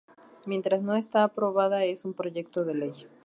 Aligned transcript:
Mientras 0.47 0.81
no 0.81 0.95
está 0.95 1.23
aprobada 1.23 1.85
es 1.85 2.05
un 2.05 2.15
proyecto 2.15 2.65
de 2.65 2.73
ley. 2.73 3.07